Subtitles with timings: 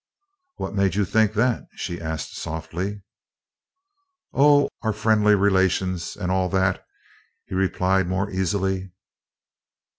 [0.55, 3.03] "What made you think that?" she asked softly.
[4.33, 6.83] "Oh, our friendly relations, and all that,"
[7.45, 8.93] he replied more easily.